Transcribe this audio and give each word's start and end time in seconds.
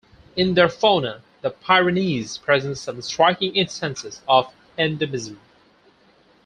In 0.35 0.55
their 0.55 0.67
fauna 0.67 1.21
the 1.41 1.51
Pyrenees 1.51 2.35
present 2.39 2.79
some 2.79 3.03
striking 3.03 3.55
instances 3.55 4.21
of 4.27 4.51
endemism. 4.75 5.37